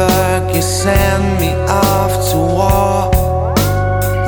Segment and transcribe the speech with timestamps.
[0.00, 3.10] Dunkirk, you send me off to war.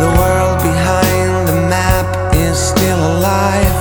[0.02, 3.76] The world behind the map is still alive.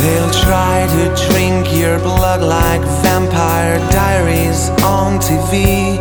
[0.00, 5.98] They'll try to drink your blood like vampire diaries on TV,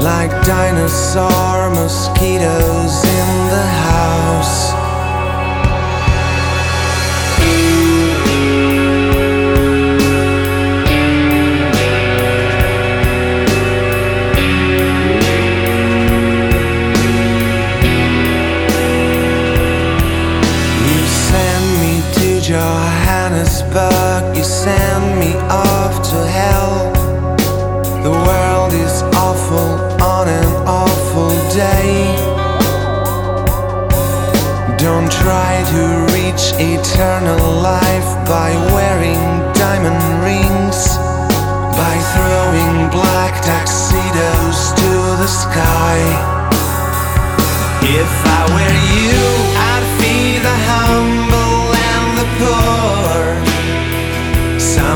[0.00, 4.87] like dinosaur mosquitoes in the house.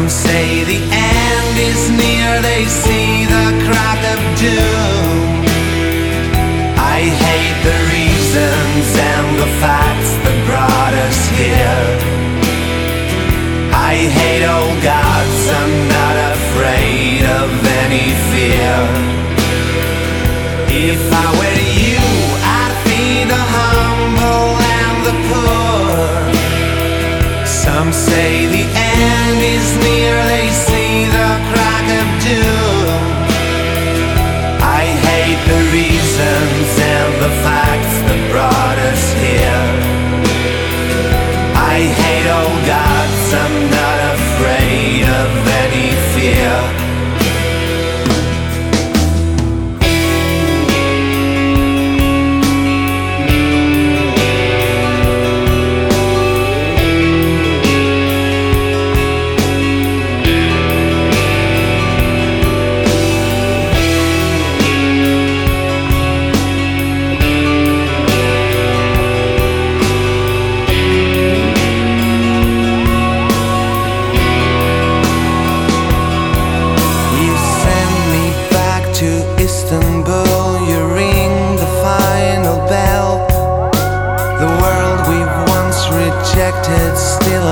[0.03, 5.45] Some say the end is near, they see the crack of doom.
[6.77, 10.72] I hate the reasons and the facts that brought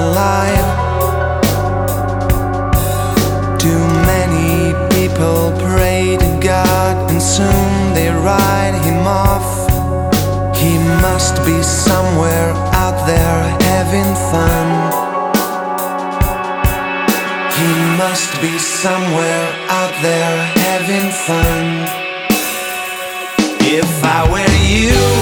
[0.03, 0.69] alive.
[3.59, 9.49] Too many people pray to God, and soon they write him off.
[10.56, 12.53] He must be somewhere
[12.84, 13.41] out there
[13.71, 14.66] having fun.
[17.59, 17.71] He
[18.03, 21.65] must be somewhere out there having fun.
[23.63, 25.20] If I were you,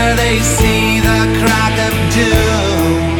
[0.00, 3.18] here they see the crack of doom.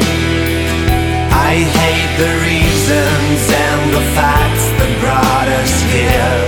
[1.50, 6.40] I hate the reasons and the facts that brought us here.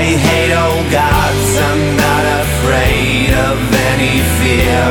[0.00, 3.58] I hate old gods, I'm not afraid of
[3.90, 4.84] any fear.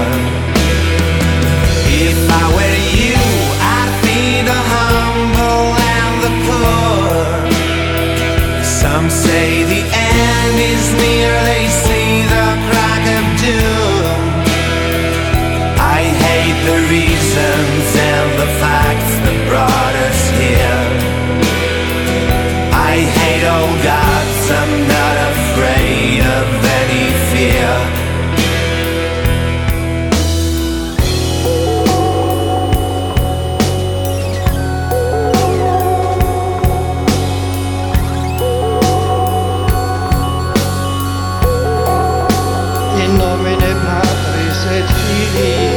[2.07, 3.21] If I were you,
[3.75, 7.11] I'd feed the humble and the poor.
[8.81, 9.83] Some say the
[10.15, 11.62] end is near,
[44.81, 45.72] Tini